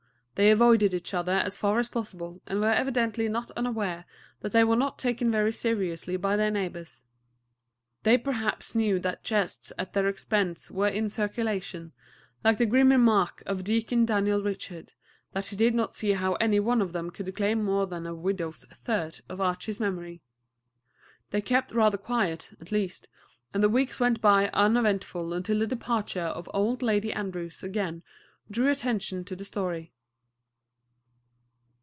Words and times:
They 0.35 0.49
avoided 0.49 0.95
each 0.95 1.13
other 1.13 1.33
as 1.33 1.59
far 1.59 1.77
as 1.77 1.87
possible, 1.87 2.41
and 2.47 2.59
were 2.61 2.71
evidently 2.73 3.29
not 3.29 3.51
unaware 3.51 4.05
that 4.39 4.51
they 4.53 4.63
were 4.63 4.75
not 4.75 4.97
taken 4.97 5.29
very 5.29 5.53
seriously 5.53 6.17
by 6.17 6.35
their 6.35 6.49
neighbors. 6.49 7.03
They 8.01 8.17
perhaps 8.17 8.73
knew 8.73 8.97
that 9.01 9.23
jests 9.23 9.71
at 9.77 9.93
their 9.93 10.07
expense 10.07 10.71
were 10.71 10.87
in 10.87 11.09
circulation, 11.09 11.91
like 12.43 12.57
the 12.57 12.65
grim 12.65 12.89
remark 12.89 13.43
of 13.45 13.63
Deacon 13.63 14.03
Daniel 14.03 14.41
Richards, 14.41 14.93
that 15.33 15.45
he 15.49 15.55
did 15.55 15.75
not 15.75 15.93
see 15.93 16.13
how 16.13 16.33
any 16.35 16.59
one 16.59 16.81
of 16.81 16.91
them 16.91 17.11
could 17.11 17.35
claim 17.35 17.63
more 17.63 17.85
than 17.85 18.07
a 18.07 18.15
"widow's 18.15 18.65
third" 18.73 19.19
of 19.29 19.39
Archie's 19.39 19.79
memory. 19.79 20.23
They 21.29 21.41
kept 21.41 21.71
rather 21.71 21.99
quiet, 21.99 22.49
at 22.59 22.71
least; 22.71 23.09
and 23.53 23.61
the 23.61 23.69
weeks 23.69 23.99
went 23.99 24.21
by 24.21 24.47
uneventfully 24.53 25.37
until 25.37 25.59
the 25.59 25.67
departure 25.67 26.19
of 26.31 26.49
Old 26.51 26.81
Lady 26.81 27.13
Andrews 27.13 27.61
again 27.61 28.01
drew 28.49 28.71
attention 28.71 29.23
to 29.25 29.35
the 29.35 29.45
story. 29.45 29.93